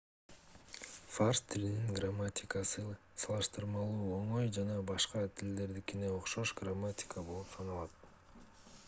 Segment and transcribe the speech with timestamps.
[1.15, 2.85] фарс тилинин грамматикасы
[3.25, 8.11] салыштырмалуу оңой жана башка тилдердикине окшош грамматика болуп саналат